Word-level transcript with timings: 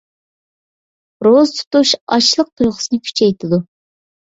روزا 1.29 1.55
تۇتۇش 1.59 1.95
ئاچلىق 2.03 2.53
تۇيغۇسىنى 2.59 3.05
كۈچەيتىدۇ. 3.09 3.67